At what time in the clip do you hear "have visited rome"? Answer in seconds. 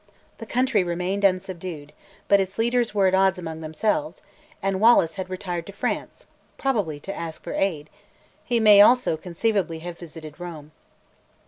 9.77-10.71